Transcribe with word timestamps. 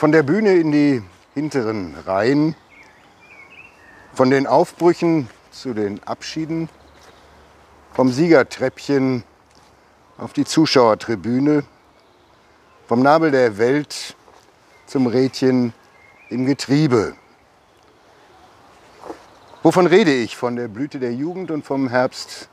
Von 0.00 0.12
der 0.12 0.22
Bühne 0.22 0.54
in 0.54 0.72
die 0.72 1.02
hinteren 1.34 1.94
Reihen, 2.06 2.54
von 4.14 4.30
den 4.30 4.46
Aufbrüchen 4.46 5.28
zu 5.50 5.74
den 5.74 6.02
Abschieden, 6.04 6.70
vom 7.92 8.10
Siegertreppchen 8.10 9.24
auf 10.16 10.32
die 10.32 10.46
Zuschauertribüne, 10.46 11.64
vom 12.88 13.02
Nabel 13.02 13.30
der 13.30 13.58
Welt 13.58 14.16
zum 14.86 15.06
Rädchen 15.06 15.74
im 16.30 16.46
Getriebe. 16.46 17.14
Wovon 19.62 19.86
rede 19.86 20.14
ich? 20.14 20.34
Von 20.34 20.56
der 20.56 20.68
Blüte 20.68 20.98
der 20.98 21.12
Jugend 21.12 21.50
und 21.50 21.66
vom 21.66 21.90
Herbst 21.90 22.48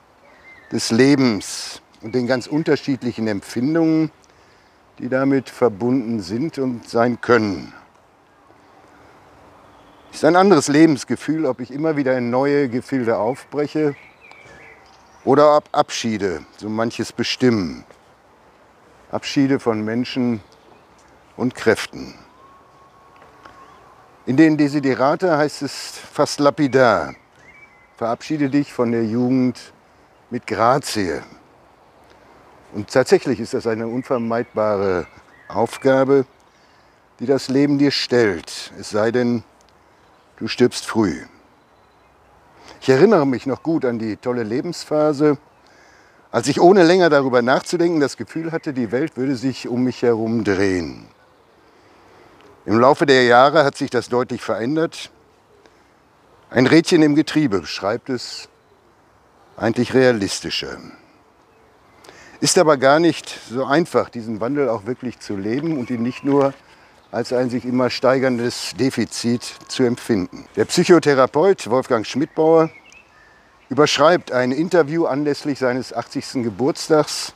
des 0.73 0.91
Lebens 0.91 1.81
und 2.01 2.13
den 2.13 2.27
ganz 2.27 2.45
unterschiedlichen 2.47 3.25
Empfindungen, 3.29 4.11
die 4.99 5.09
damit 5.09 5.49
verbunden 5.49 6.21
sind 6.21 6.57
und 6.57 6.87
sein 6.87 7.21
können. 7.21 7.73
Ist 10.11 10.25
ein 10.25 10.35
anderes 10.35 10.67
Lebensgefühl, 10.67 11.45
ob 11.45 11.59
ich 11.59 11.71
immer 11.71 11.95
wieder 11.95 12.17
in 12.17 12.29
neue 12.29 12.69
Gefilde 12.69 13.17
aufbreche 13.17 13.95
oder 15.23 15.57
ob 15.57 15.69
Abschiede 15.71 16.43
so 16.57 16.69
manches 16.69 17.11
bestimmen. 17.11 17.83
Abschiede 19.11 19.59
von 19.59 19.85
Menschen 19.85 20.41
und 21.35 21.53
Kräften. 21.53 22.15
In 24.25 24.35
den 24.35 24.57
Desiderate 24.57 25.37
heißt 25.37 25.61
es 25.61 25.99
fast 26.11 26.39
lapidar. 26.39 27.13
Verabschiede 27.95 28.49
dich 28.49 28.73
von 28.73 28.91
der 28.91 29.05
Jugend 29.05 29.73
mit 30.29 30.45
Grazie. 30.47 31.21
Und 32.73 32.89
tatsächlich 32.89 33.39
ist 33.39 33.53
das 33.53 33.65
eine 33.67 33.87
unvermeidbare 33.87 35.07
Aufgabe, 35.47 36.25
die 37.19 37.25
das 37.25 37.47
Leben 37.47 37.77
dir 37.77 37.91
stellt. 37.91 38.71
Es 38.79 38.89
sei 38.89 39.11
denn, 39.11 39.43
du 40.37 40.47
stirbst 40.47 40.85
früh. 40.85 41.21
Ich 42.81 42.89
erinnere 42.89 43.25
mich 43.25 43.45
noch 43.45 43.63
gut 43.63 43.85
an 43.85 43.99
die 43.99 44.17
tolle 44.17 44.43
Lebensphase, 44.43 45.37
als 46.29 46.47
ich 46.47 46.59
ohne 46.59 46.83
länger 46.83 47.09
darüber 47.09 47.41
nachzudenken 47.41 47.99
das 47.99 48.17
Gefühl 48.17 48.51
hatte, 48.51 48.73
die 48.73 48.91
Welt 48.91 49.17
würde 49.17 49.35
sich 49.35 49.67
um 49.67 49.83
mich 49.83 50.01
herum 50.01 50.43
drehen. 50.43 51.07
Im 52.65 52.79
Laufe 52.79 53.05
der 53.05 53.23
Jahre 53.23 53.63
hat 53.63 53.77
sich 53.77 53.89
das 53.89 54.09
deutlich 54.09 54.41
verändert. 54.41 55.09
Ein 56.49 56.67
Rädchen 56.67 57.01
im 57.01 57.15
Getriebe 57.15 57.61
beschreibt 57.61 58.09
es 58.09 58.49
eigentlich 59.55 59.93
realistischer. 59.93 60.77
Ist 62.39 62.59
aber 62.59 62.77
gar 62.77 62.99
nicht 62.99 63.35
so 63.49 63.65
einfach, 63.65 64.09
diesen 64.09 64.39
Wandel 64.39 64.69
auch 64.69 64.85
wirklich 64.85 65.19
zu 65.19 65.35
leben 65.35 65.79
und 65.79 65.89
ihn 65.89 66.03
nicht 66.03 66.23
nur 66.23 66.53
als 67.11 67.33
ein 67.33 67.49
sich 67.49 67.65
immer 67.65 67.89
steigerndes 67.89 68.73
Defizit 68.79 69.41
zu 69.67 69.81
empfinden. 69.83 70.45
Der 70.55 70.65
Psychotherapeut 70.65 71.67
Wolfgang 71.67 72.05
Schmidbauer 72.05 72.69
überschreibt 73.69 74.31
ein 74.31 74.51
Interview 74.51 75.07
anlässlich 75.07 75.57
seines 75.57 75.93
80. 75.93 76.43
Geburtstags 76.43 77.33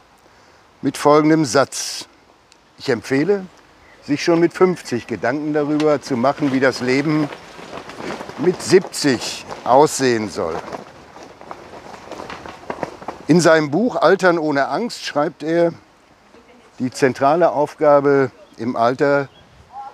mit 0.84 0.98
folgendem 0.98 1.46
Satz. 1.46 2.06
Ich 2.78 2.90
empfehle, 2.90 3.48
sich 4.04 4.24
schon 4.24 4.40
mit 4.40 4.54
50 4.54 5.08
Gedanken 5.08 5.54
darüber 5.54 6.00
zu 6.00 6.16
machen, 6.16 6.54
wie 6.54 6.60
das 6.60 6.80
Leben 6.80 7.28
mit 8.38 8.62
70 8.62 9.46
aussehen 9.64 10.30
soll. 10.30 10.56
In 13.32 13.40
seinem 13.40 13.72
Buch 13.72 13.96
Altern 13.96 14.38
ohne 14.38 14.68
Angst 14.68 15.06
schreibt 15.06 15.42
er, 15.42 15.72
die 16.80 16.92
zentrale 16.92 17.54
Aufgabe 17.54 18.30
im 18.58 18.76
Alter 18.76 19.30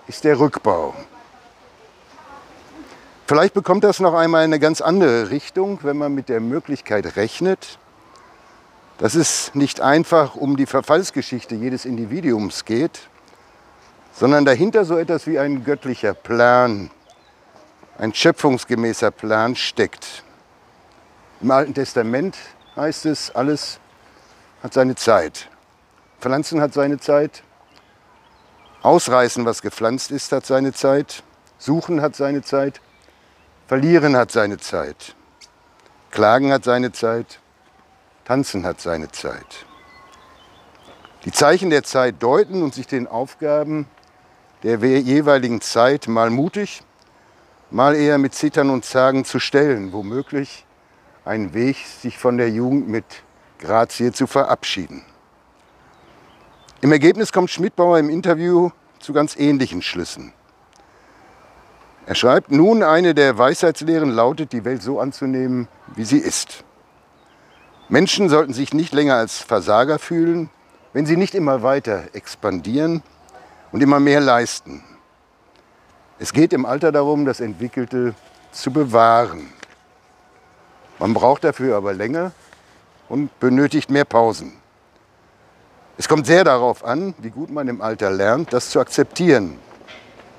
ist 0.07 0.23
der 0.23 0.39
Rückbau. 0.39 0.95
Vielleicht 3.27 3.53
bekommt 3.53 3.83
das 3.83 3.99
noch 3.99 4.15
einmal 4.15 4.43
eine 4.43 4.57
ganz 4.57 4.81
andere 4.81 5.29
Richtung, 5.29 5.77
wenn 5.83 5.97
man 5.97 6.15
mit 6.15 6.29
der 6.29 6.39
Möglichkeit 6.39 7.15
rechnet, 7.15 7.77
dass 8.97 9.13
es 9.13 9.53
nicht 9.53 9.81
einfach 9.81 10.35
um 10.35 10.57
die 10.57 10.65
Verfallsgeschichte 10.65 11.53
jedes 11.53 11.85
Individuums 11.85 12.65
geht, 12.65 13.01
sondern 14.13 14.45
dahinter 14.45 14.83
so 14.83 14.97
etwas 14.97 15.27
wie 15.27 15.37
ein 15.37 15.63
göttlicher 15.63 16.15
Plan, 16.15 16.89
ein 17.99 18.15
schöpfungsgemäßer 18.15 19.11
Plan 19.11 19.55
steckt. 19.55 20.23
Im 21.39 21.51
Alten 21.51 21.75
Testament 21.75 22.35
heißt 22.77 23.07
es, 23.07 23.35
alles 23.35 23.79
hat 24.63 24.73
seine 24.73 24.95
Zeit. 24.95 25.49
Pflanzen 26.21 26.61
hat 26.61 26.73
seine 26.73 26.99
Zeit, 26.99 27.43
Ausreißen, 28.83 29.45
was 29.45 29.61
gepflanzt 29.61 30.11
ist, 30.11 30.31
hat 30.31 30.45
seine 30.45 30.71
Zeit, 30.71 31.23
Suchen 31.57 32.01
hat 32.01 32.15
seine 32.15 32.43
Zeit, 32.43 32.79
Verlieren 33.67 34.15
hat 34.15 34.31
seine 34.31 34.57
Zeit, 34.59 35.15
Klagen 36.11 36.53
hat 36.53 36.63
seine 36.63 36.91
Zeit, 36.91 37.39
Tanzen 38.23 38.65
hat 38.65 38.79
seine 38.79 39.11
Zeit. 39.11 39.65
Die 41.25 41.31
Zeichen 41.31 41.69
der 41.69 41.83
Zeit 41.83 42.23
deuten 42.23 42.63
und 42.63 42.73
sich 42.73 42.87
den 42.87 43.07
Aufgaben 43.07 43.87
der 44.63 44.77
jeweiligen 44.77 45.59
Zeit 45.59 46.07
mal 46.07 46.29
mutig, 46.29 46.81
mal 47.71 47.95
eher 47.95 48.17
mit 48.17 48.33
Zittern 48.33 48.69
und 48.69 48.85
Zagen 48.85 49.25
zu 49.25 49.39
stellen, 49.39 49.91
womöglich 49.91 50.66
einen 51.27 51.53
Weg, 51.53 51.77
sich 51.77 52.17
von 52.17 52.37
der 52.37 52.49
Jugend 52.49 52.87
mit 52.87 53.05
Grazie 53.59 54.11
zu 54.11 54.27
verabschieden. 54.27 55.03
Im 56.81 56.91
Ergebnis 56.91 57.31
kommt 57.33 57.49
Schmidbauer 57.49 57.99
im 57.99 58.09
Interview 58.09 58.69
zu 58.99 59.13
ganz 59.13 59.35
ähnlichen 59.35 59.81
Schlüssen. 59.81 60.33
Er 62.05 62.15
schreibt, 62.15 62.51
nun 62.51 62.83
eine 62.83 63.13
der 63.13 63.37
Weisheitslehren 63.37 64.11
lautet, 64.11 64.53
die 64.53 64.63
Welt 64.63 64.81
so 64.81 64.99
anzunehmen, 64.99 65.67
wie 65.95 66.05
sie 66.05 66.19
ist. 66.19 66.63
Menschen 67.89 68.29
sollten 68.29 68.53
sich 68.53 68.73
nicht 68.73 68.93
länger 68.93 69.15
als 69.15 69.39
Versager 69.39 69.99
fühlen, 69.99 70.49
wenn 70.93 71.05
sie 71.05 71.17
nicht 71.17 71.35
immer 71.35 71.63
weiter 71.63 72.03
expandieren 72.13 73.03
und 73.71 73.81
immer 73.81 73.99
mehr 73.99 74.21
leisten. 74.21 74.83
Es 76.19 76.33
geht 76.33 76.53
im 76.53 76.65
Alter 76.65 76.91
darum, 76.91 77.25
das 77.25 77.39
Entwickelte 77.39 78.15
zu 78.51 78.71
bewahren. 78.71 79.49
Man 80.99 81.13
braucht 81.13 81.43
dafür 81.43 81.77
aber 81.77 81.93
länger 81.93 82.31
und 83.09 83.39
benötigt 83.39 83.89
mehr 83.89 84.05
Pausen. 84.05 84.53
Es 85.97 86.07
kommt 86.07 86.27
sehr 86.27 86.43
darauf 86.43 86.85
an, 86.85 87.15
wie 87.19 87.29
gut 87.29 87.49
man 87.49 87.67
im 87.67 87.81
Alter 87.81 88.11
lernt, 88.11 88.53
das 88.53 88.69
zu 88.69 88.79
akzeptieren 88.79 89.57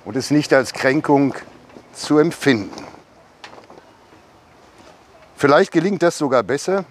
und 0.05 0.17
es 0.17 0.31
nicht 0.31 0.53
als 0.53 0.73
Kränkung 0.73 1.35
zu 1.93 2.19
empfinden. 2.19 2.85
Vielleicht 5.37 5.73
gelingt 5.73 6.03
das 6.03 6.19
sogar 6.19 6.43
besser, 6.43 6.85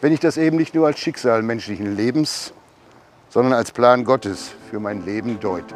wenn 0.00 0.12
ich 0.12 0.20
das 0.20 0.36
eben 0.36 0.56
nicht 0.56 0.74
nur 0.74 0.86
als 0.86 0.98
Schicksal 0.98 1.42
menschlichen 1.42 1.96
Lebens, 1.96 2.52
sondern 3.30 3.52
als 3.52 3.70
Plan 3.70 4.04
Gottes 4.04 4.50
für 4.70 4.80
mein 4.80 5.04
Leben 5.04 5.38
deute. 5.40 5.74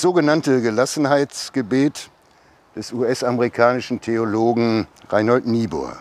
Das 0.00 0.04
sogenannte 0.04 0.62
Gelassenheitsgebet 0.62 2.08
des 2.74 2.90
US-amerikanischen 2.90 4.00
Theologen 4.00 4.86
Reinhold 5.10 5.46
Niebuhr. 5.46 5.94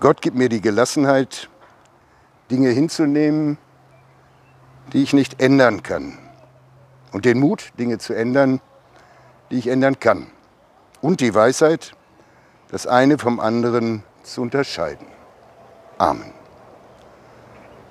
Gott 0.00 0.22
gibt 0.22 0.34
mir 0.34 0.48
die 0.48 0.62
Gelassenheit, 0.62 1.50
Dinge 2.50 2.70
hinzunehmen, 2.70 3.58
die 4.94 5.02
ich 5.02 5.12
nicht 5.12 5.42
ändern 5.42 5.82
kann. 5.82 6.16
Und 7.12 7.26
den 7.26 7.38
Mut, 7.38 7.70
Dinge 7.78 7.98
zu 7.98 8.14
ändern, 8.14 8.62
die 9.50 9.58
ich 9.58 9.66
ändern 9.66 10.00
kann. 10.00 10.28
Und 11.02 11.20
die 11.20 11.34
Weisheit, 11.34 11.92
das 12.70 12.86
eine 12.86 13.18
vom 13.18 13.40
anderen 13.40 14.04
zu 14.22 14.40
unterscheiden. 14.40 15.06
Amen. 15.98 16.32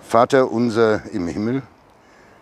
Vater 0.02 0.52
unser 0.52 1.06
im 1.12 1.28
Himmel, 1.28 1.62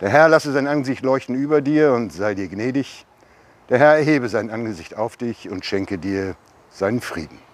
Der 0.00 0.10
Herr 0.10 0.28
lasse 0.28 0.52
sein 0.52 0.66
Angesicht 0.66 1.02
leuchten 1.02 1.34
über 1.34 1.62
dir 1.62 1.92
und 1.92 2.12
sei 2.12 2.34
dir 2.34 2.48
gnädig. 2.48 3.06
Der 3.70 3.78
Herr 3.78 3.96
erhebe 3.96 4.28
sein 4.28 4.50
Angesicht 4.50 4.94
auf 4.94 5.16
dich 5.16 5.48
und 5.48 5.64
schenke 5.64 5.96
dir 5.96 6.36
seinen 6.70 7.00
Frieden. 7.00 7.45